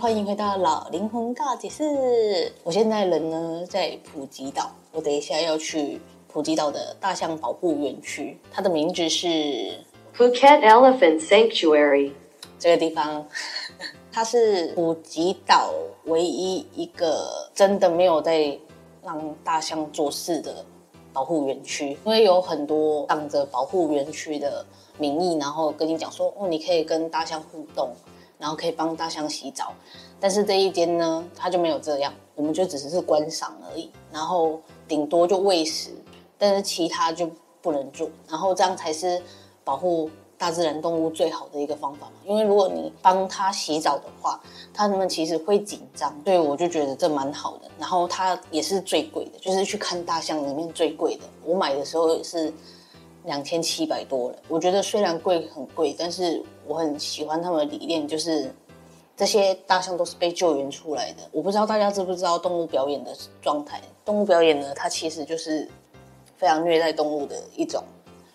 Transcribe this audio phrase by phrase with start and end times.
[0.00, 2.52] 欢迎回到老灵魂告解室。
[2.62, 9.26] 我现在人呢在普吉岛，我等一下要去普吉岛的大象保护园区，它的名字是
[10.16, 12.12] Phuket Elephant Sanctuary。
[12.60, 13.26] 这个地方，
[14.12, 15.72] 它是普吉岛
[16.04, 18.56] 唯一一个真的没有在
[19.02, 20.64] 让大象做事的
[21.12, 24.64] 保护园区，因为有很多当着保护园区的
[24.96, 27.90] 名义，然后跟你讲说，哦，你可以跟大象互动。
[28.38, 29.72] 然后可以帮大象洗澡，
[30.20, 35.90] 但是这一间呢，它就没有这样，我们就只是观赏而已，然后顶多就喂食，
[36.38, 37.28] 但是其他就
[37.60, 39.20] 不能做，然后这样才是
[39.64, 40.08] 保护
[40.38, 42.12] 大自然动物最好的一个方法嘛。
[42.24, 44.40] 因为如果你帮它洗澡的话，
[44.72, 47.68] 它们其实会紧张，所以我就觉得这蛮好的。
[47.76, 52.52] 然后它也是最贵的，就是去看大象里面最贵的，我买的时候也是。
[53.24, 58.52] 两千七百多了，我觉得虽然贵很贵，但是我很喜欢他们的理念，就是
[59.16, 61.22] 这些大象都是被救援出来的。
[61.32, 63.80] 我不知道大家知不知道动物表演的状态？
[64.04, 65.66] 动物表演呢，它其实就是
[66.36, 67.82] 非常虐待动物的一种，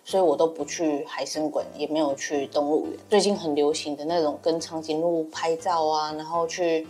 [0.04, 2.98] 所以我都不去海参馆，也没有去动物园。
[3.10, 6.88] 最近很流行的那种跟长颈鹿拍照啊，然后去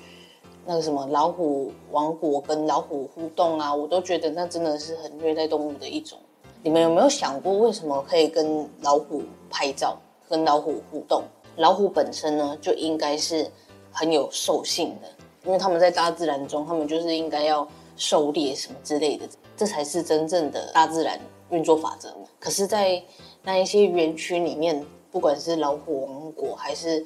[0.65, 6.17] 那个什么老虎王国跟老虎互动啊，我都觉得那真的是很虐待动物的一种。
[6.63, 9.97] 你们有没有想过，为什么可以跟老虎拍照、
[10.33, 11.21] 跟老虎互动？
[11.57, 13.47] 老虎本身呢，就应该是
[13.91, 15.07] 很有兽性的，
[15.45, 21.19] 因为他们在大自然中，他们就是应该要狩猎什么之类的，这才是真正的大自然
[21.51, 22.11] 运作法则。
[22.39, 22.99] 可是，在
[23.43, 27.05] 那一些园区里面，不管是老虎王国，还是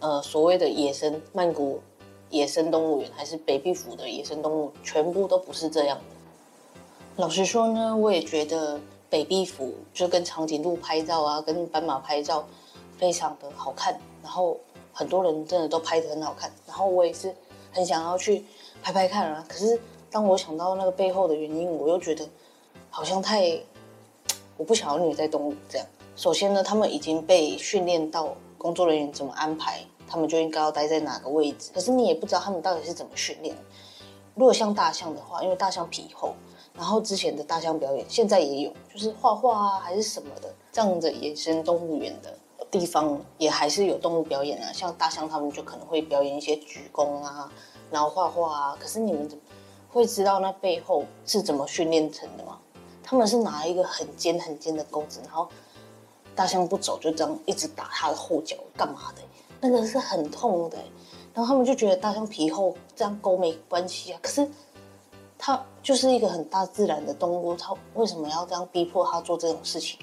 [0.00, 1.82] 呃所谓的野生曼谷
[2.30, 6.04] 野生动物园，还是北碧府的野生动物，全部都不是这样的。
[7.16, 12.44] 老实说呢，我也觉得北壁府就跟长颈鹿拍照啊，跟斑马拍照，
[12.98, 13.98] 非常的好看。
[14.22, 14.58] 然后
[14.92, 16.50] 很多人真的都拍得很好看。
[16.66, 17.34] 然后我也是
[17.72, 18.44] 很想要去
[18.82, 19.44] 拍拍看啊。
[19.48, 22.28] 可是当我想到那个背后的原因，我又觉得
[22.90, 23.60] 好像太……
[24.56, 25.86] 我不想要虐待动物这样。
[26.14, 31.72] 首先呢，他们已经被训练到工作人员怎么安排，他们就应该要待在哪个位置。
[31.74, 33.56] 可是你也不知道他们到底是怎么训练。
[34.36, 36.34] 如果像大象的话，因为大象皮厚。
[36.76, 42.36] 然后之前的大象表演，现在也有，就是画画啊，还是什么的，这样的野生动物园的
[42.68, 44.72] 地方也还是有动物表演啊。
[44.72, 47.48] 像大象，他们就可能会表演一些鞠躬啊，
[47.92, 48.76] 然后画画啊。
[48.80, 49.44] 可是你们怎么
[49.88, 52.58] 会知道那背后是怎么训练成的吗？
[53.04, 55.48] 他们是拿一个很尖很尖的钩子，然后
[56.34, 59.22] 大象不走就这样一直打它的后脚，干嘛的？
[59.60, 60.76] 那个是很痛的。
[61.32, 64.18] 然后他们就觉得大象皮厚，这样勾没关系啊。
[64.20, 64.50] 可是。
[65.46, 69.98] 它就是一个很大自然的动物，它为什么要这样逼迫它做这种事情？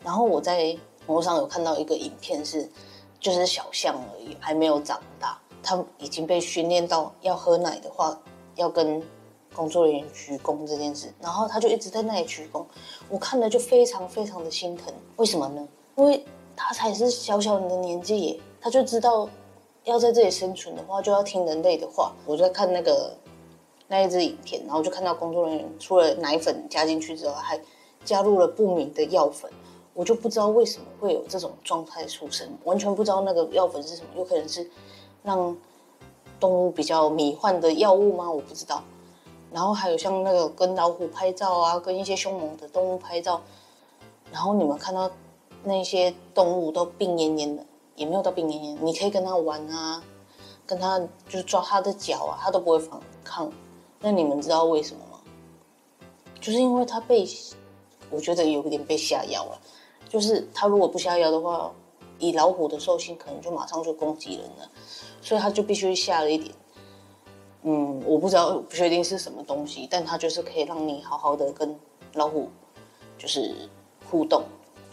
[0.00, 0.78] 然后我在
[1.08, 2.70] 网络上有看到一个影片是，
[3.18, 8.16] 就是小象而已，还没有长大，它已经被训练到要喝奶的话，
[8.54, 9.02] 要跟
[9.52, 12.64] 工作人员鞠躬这件事，然后它就一直在那里鞠躬，
[13.08, 14.94] 我看了就非常非常的心疼。
[15.16, 15.66] 为什么呢？
[15.96, 16.24] 因为
[16.54, 19.28] 它才是小小的年纪耶，它就知道
[19.82, 22.12] 要在这里生存的话，就要听人类的话。
[22.24, 23.12] 我在看那个。
[23.92, 27.60] 那一支影片，然后就看到工作人员除了奶粉加进去之后，还
[28.04, 29.50] 加入了不明的药粉，
[29.94, 34.70] 我就不知道为什么会有这种状态出生，完全不知道那个药粉是什么，有可能是
[35.24, 35.56] 让
[36.38, 38.30] 动物比较迷幻的药物吗？
[38.30, 38.80] 我不知道。
[39.52, 43.42] 然后还有像那个跟老虎拍照啊，跟一些凶猛的动物拍照，
[44.30, 45.10] 然后你们看到
[45.64, 47.66] 那些动物都病恹恹的，
[47.96, 50.00] 也没有到病恹恹，你可以跟它玩啊，
[50.64, 53.50] 跟它就是抓它的脚啊，它都不会反抗。
[54.00, 55.20] 那你们知道为什么吗？
[56.40, 57.28] 就是因为它被，
[58.10, 59.60] 我觉得有点被下药了。
[60.08, 61.70] 就是它如果不下药的话，
[62.18, 64.70] 以老虎的兽性，可能就马上就攻击人了，
[65.20, 66.54] 所以它就必须下了一点。
[67.62, 71.78] 嗯，我不知道，不确定是什么东西，但它就是可以让你好好的跟
[72.14, 72.48] 老虎
[73.18, 73.54] 就是
[74.10, 74.42] 互动。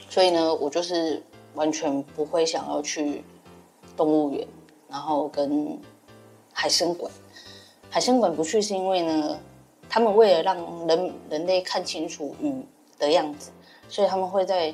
[0.10, 1.24] 所以呢，我就是
[1.56, 3.24] 完全不会想要去
[3.96, 4.46] 动物园，
[4.90, 5.80] 然后跟
[6.52, 7.10] 海生馆。
[7.90, 9.40] 海生馆不去是因为呢，
[9.90, 12.54] 他们为了让人人类看清楚鱼
[13.00, 13.52] 的样子，
[13.90, 14.74] 所以他们会在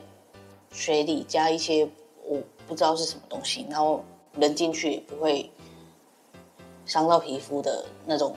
[0.71, 1.87] 水里加一些
[2.25, 4.03] 我不知道是什么东西，然后
[4.37, 5.51] 人进去也不会
[6.85, 8.35] 伤到皮肤的那种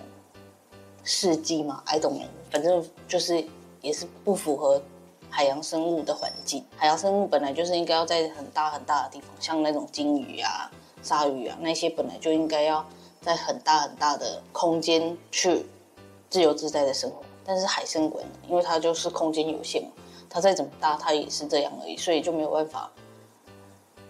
[1.02, 3.44] 试剂嘛，I don't know，反正就是
[3.80, 4.82] 也是不符合
[5.30, 6.64] 海洋生物的环境。
[6.76, 10.70] 海洋生物本来就是应该要在很大很大的地方，像那种鲸鱼啊、
[11.02, 12.86] 鲨鱼啊那些本来就应该要
[13.26, 15.66] 在很大很大的空间去
[16.30, 17.22] 自由自在的生活。
[17.44, 19.90] 但是海生馆，因为它就是空间有限嘛，
[20.30, 22.90] 它再怎么大，它也是这样而已，所以就没有办法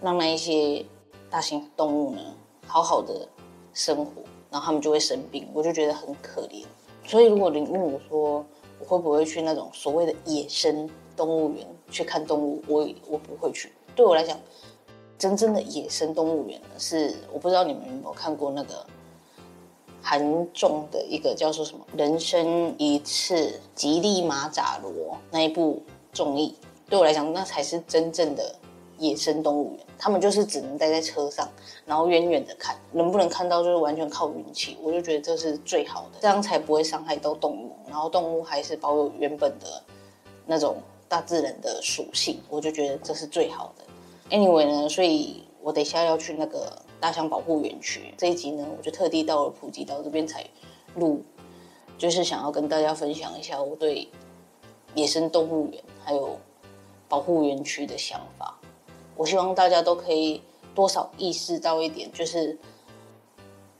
[0.01, 0.85] 让那一些
[1.29, 2.21] 大型动物呢
[2.65, 3.27] 好好的
[3.73, 4.21] 生活。
[4.49, 6.63] 然后他们就会生病，我就觉得很可怜。
[7.03, 8.45] 所以如果你问我说
[8.79, 13.73] 我会不会去那种所谓的野生动物园去看动物，我我不会去。
[13.93, 14.39] 对我来讲，
[15.17, 18.85] 真正的野生动物园呢，是我不知道你们有没有看过那个
[20.09, 24.91] 韩综的一个叫做什么《人生一次吉利马扎罗》
[25.31, 25.83] 那一部
[26.13, 26.55] 综艺。
[26.89, 28.55] 对我来讲，那才是真正的。
[28.99, 31.47] 野生动物园，他们就是只能待在车上，
[31.85, 34.75] 然后远远的看，能不能看到就是完全靠运气。
[34.81, 39.83] 我就觉得这是最好的，这样才不会伤害到动物，然后动物还是保有原本的
[40.47, 40.77] 那种
[41.07, 42.41] 大自然的属性。
[42.49, 44.35] 我就觉得这是最好的。
[44.35, 50.45] Anyway 呢，所以我等一下要去那个大象保护园区，这一集呢，我就特地到了普吉岛这边才
[50.95, 51.23] 录，
[51.97, 54.07] 就是想要跟大家分享一下我对
[54.95, 56.37] 野生动物园还有
[57.07, 58.59] 保护园区的想法。
[59.15, 60.41] 我希望大家都可以
[60.75, 62.57] 多少意识到一点，就是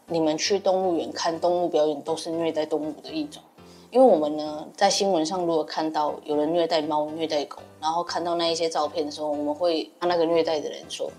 [0.07, 3.41] 你们去动物园看动物表演都是虐待动物的一种。
[3.89, 11.09] 因为我们呢，在新闻上如果看到有人虐待猫、虐待狗，然后看到那一些照片的时候，我们会让那个虐待的人说：“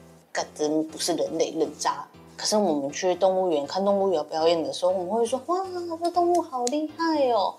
[0.54, 2.06] 真不是人类，人渣。”
[2.36, 5.58] 可是我们去动物园看动物表演的时候，我们会说：“哇，
[6.02, 7.54] 这动物好厉害哦！”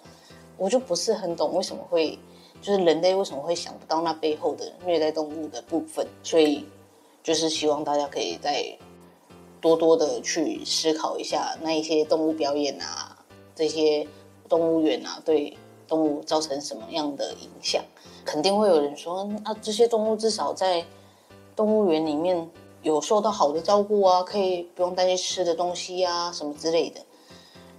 [0.57, 2.17] 我就不是很懂为什么会。
[2.61, 6.05] 就是人类为什么会想不到那背后的虐待动物的部分？
[6.21, 6.65] 所以
[7.23, 8.77] 就是希望大家可以再
[9.61, 13.17] 多多的去思考一下那一些动物表演啊，
[13.55, 14.05] 这些
[14.49, 17.81] 动物园啊，对动物造成什么样的影响？
[18.25, 20.85] 肯定会有人说啊，这些动物至少在
[21.55, 22.49] 动物园里面
[22.81, 27.01] 有受到好的照顾啊，可以不用担心吃的东西啊什么之类的。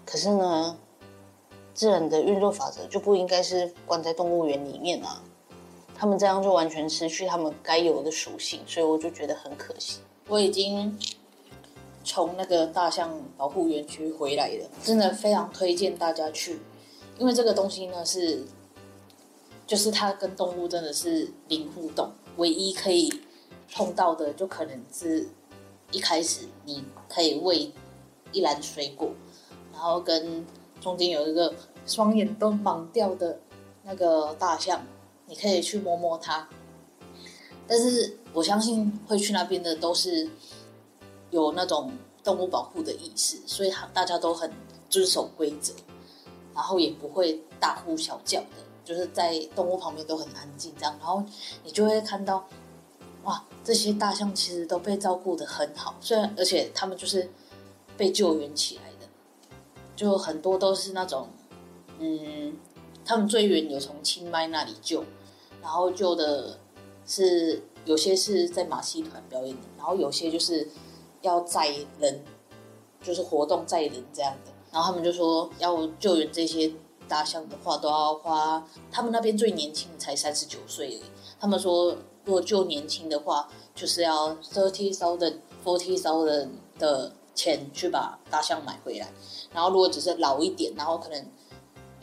[0.04, 0.76] 可是呢？
[1.72, 5.22] 自然的运作法则就不应该是关在动物园里面啊，
[5.94, 10.00] 他们这样就完全失去他们该有的属性，所以我就觉得很可惜。
[10.28, 10.98] 我已经
[12.04, 16.60] 从那个大象保护园区回来了，真的非常推荐大家去，
[17.18, 18.44] 因为这个东西呢是，
[19.66, 23.08] 就是它跟动物真的是零互动，唯一可以
[23.72, 25.28] 碰到的就可能是
[25.92, 27.72] 一开始你可以喂
[28.32, 29.10] 一篮水果，
[29.72, 30.46] 然后跟。
[30.80, 33.38] 中间有一个双眼都盲掉的
[33.82, 34.80] 那个大象，
[35.26, 36.48] 你可以去摸摸它。
[37.68, 40.26] 但是我相信会去那边的都是
[41.28, 41.92] 有那种
[42.24, 44.50] 动物保护的意识，所以大家都很
[44.88, 45.74] 遵守规则，
[46.54, 50.96] 然后也不会大呼小叫的，就是在动物旁边都很安静这样。
[50.98, 51.22] 然后
[51.62, 52.48] 你就会看到，
[53.24, 57.30] 哇，这些大象其实都被照顾得很好，虽然而且他们就是
[57.96, 59.08] 被救援起来的。
[59.94, 61.28] 就很多都是那种，
[61.98, 62.56] 嗯，
[63.04, 65.04] 他们最远有从清迈那里救，
[65.60, 66.58] 然后救的
[67.04, 70.66] 是有些是在马戏团表演的，然后有些就是
[71.20, 72.24] 要载人，
[73.02, 74.50] 就是活动载人这样的。
[74.72, 76.72] 然后他们就说要救援这些
[77.10, 81.02] 大象的话，都要花他们那边最年轻才三十九岁。
[81.40, 89.08] 他们说如果就年轻的话，就是要 thirty thousand forty thousand 的钱去把大象买回来。
[89.52, 91.26] 然后，如果只是老一点，然后可能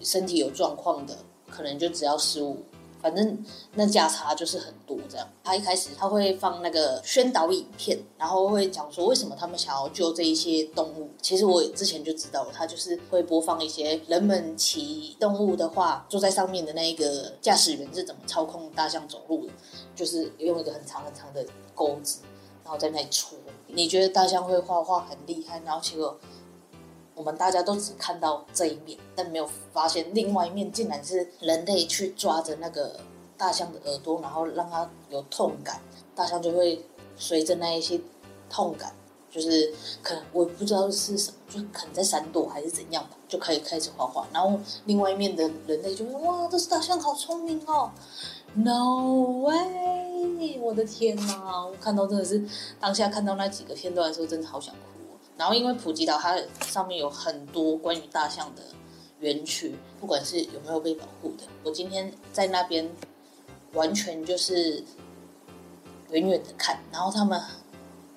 [0.02, 1.18] 身体有状况的，
[1.50, 2.66] 可能就只要十五
[3.08, 3.46] 反正
[3.76, 5.26] 那价差就是很多这样。
[5.42, 11.10] 他一开始他会放那个宣导影片，然后会讲说为什么他们想要救这一些动物。
[11.22, 19.54] 其实我之前就知道，他就是会播放一些人们骑动物的话，坐在上面的那一个驾驶员是怎么操控大象走路的，
[19.96, 22.20] 就是用一个很长很长的钩子，
[22.66, 23.38] 然后在那里戳。
[23.68, 26.20] 你觉得大象会画画很厉害，然后结果。
[27.18, 33.00] 我们大家都只看到这一面，但没有发现另外一面竟然是人类去抓着那个
[33.36, 35.82] 大象的耳朵，然后让它有痛感，
[36.14, 36.86] 大象就会
[37.18, 38.00] 随着那一些
[38.52, 38.94] 痛感，
[39.32, 44.28] 就是可能我不知道是什么，就可能在闪躲还是怎样吧，就可以开始画画。
[44.32, 47.90] 然后另外一面的人类就会说：“哇，这是大象好聪明哦
[48.54, 50.60] ！”No way！
[50.62, 51.66] 我的天哪！
[51.66, 52.48] 我看到真的是
[52.80, 54.97] 当下看到那几个片段的时候，真的好想哭。
[55.38, 58.64] 然后，因为普吉岛它上面有很多关于大象的
[59.20, 62.90] 园区，不管是有没有被保护的，我今天在那边
[63.74, 64.84] 完全就是
[66.10, 67.40] 远远的看，然后他们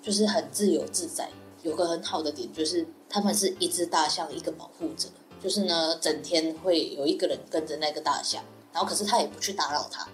[0.00, 1.29] 就是很自由自在。
[1.62, 5.11] 有个很好的点就是，他们是一只大象一个保护者，
[5.43, 10.09] 就是呢，整天会有一个人跟着那个大象，然后可是他也不去打扰他，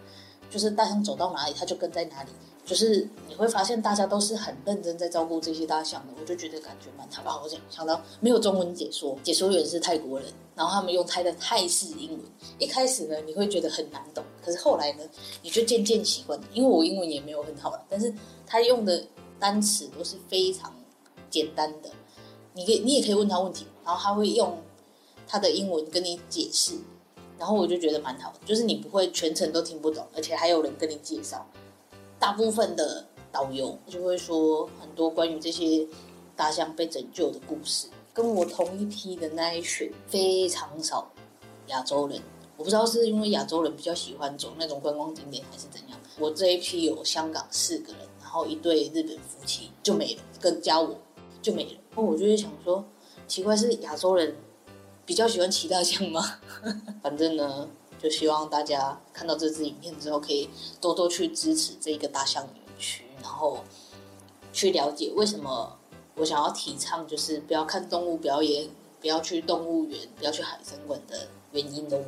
[0.51, 2.31] 就是大象走到哪里他就跟在哪里。
[2.67, 7.41] 就是你会发现大家都是很认真在照顾这些大象的，我就觉得感觉蛮好。
[7.45, 12.21] 我想想到没有中文解说，解说员是泰国人，然后他们用泰的泰式英文。
[12.59, 15.05] 一开始呢，你会觉得很难懂，可是后来呢，
[15.43, 16.39] 你就渐渐习惯。
[16.53, 18.13] 因为我英文也没有很好了，但是
[18.45, 19.07] 他用的
[19.39, 20.75] 单词都是非常
[21.31, 21.91] 简单的，
[22.53, 24.59] 你可以你也可以问他问题，然后他会用
[25.29, 26.73] 他的英文跟你解释，
[27.39, 31.47] 然后我就觉得蛮好，就是你不会全程都听不懂，而且还有人跟你介绍。
[32.27, 35.87] 大部分的导游就会说很多关于这些
[36.35, 37.87] 大象被拯救的故事。
[38.13, 41.09] 跟我同一批的那一群非常少
[41.69, 42.21] 亚洲人，
[42.57, 45.97] 我不知道是因为亚洲人比较喜欢走那种观光景点还是怎样。
[46.19, 50.99] 我这一批有香港四个人，然后一对日本夫妻就没了，跟加我
[51.41, 51.79] 就没了。
[51.95, 52.85] 那我就会想说，
[53.29, 54.35] 奇怪是亚洲人
[55.05, 56.41] 比较喜欢骑大象吗？
[57.01, 57.69] 反正呢。
[58.03, 60.49] 就希望大家看到这支影片之后，可以
[60.81, 63.59] 多多去支持这个大象园区，然后
[64.53, 65.77] 去了解为什么
[66.17, 68.69] 我想要提倡，就是不要看动物表演，
[69.01, 71.99] 不要去动物园，不要去海参馆的原因哦。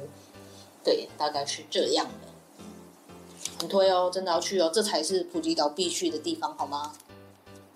[0.85, 2.28] 对，大概是这样的。
[3.61, 6.92] 很推哦，真的要去哦，这才是普吉岛必去的地方，好吗？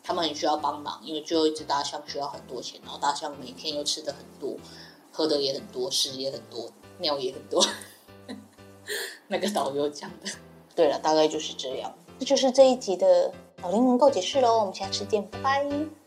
[0.04, 4.56] 他们很需要帮忙，因为救一只大象需要很多钱，然后大象每天又吃的很多，
[5.12, 7.64] 喝的也很多，屎也很多，尿也很多。
[9.28, 10.30] 那个导游讲的，
[10.74, 11.92] 对了，大概就是这样。
[12.18, 16.01] 这就是这一集的老灵魂够解释喽，我们下次见，拜拜。